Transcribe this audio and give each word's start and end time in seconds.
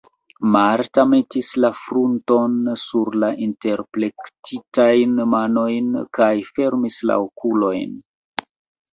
Marta 0.53 1.03
metis 1.09 1.49
la 1.65 1.69
frunton 1.81 2.55
sur 2.83 3.17
la 3.23 3.29
interplektitajn 3.47 5.13
manojn 5.35 5.91
kaj 6.19 6.31
fermis 6.55 6.97
la 7.11 7.19
okulojn. 7.27 7.93